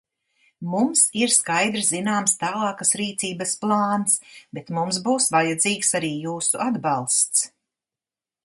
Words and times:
Mums 0.75 1.01
ir 1.23 1.33
skaidri 1.33 1.83
zināms 1.89 2.33
tālākas 2.45 2.95
rīcības 3.01 3.53
plāns, 3.65 4.17
bet 4.59 4.75
mums 4.79 5.01
būs 5.09 5.31
vajadzīgs 5.39 5.97
arī 6.01 6.13
jūsu 6.27 6.63
atbalsts. 6.71 7.47